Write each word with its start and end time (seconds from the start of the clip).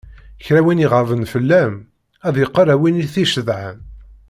Kra 0.45 0.61
win 0.65 0.83
iɣaben 0.85 1.21
fell-am, 1.33 1.73
ad 2.27 2.35
yeqqel 2.37 2.67
ar 2.73 2.79
win 2.81 3.01
i 3.03 3.05
t-icedhan. 3.13 3.77